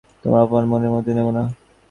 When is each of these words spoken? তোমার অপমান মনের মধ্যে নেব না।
তোমার 0.23 0.41
অপমান 0.43 0.65
মনের 0.71 0.91
মধ্যে 0.95 1.11
নেব 1.17 1.27
না। 1.29 1.43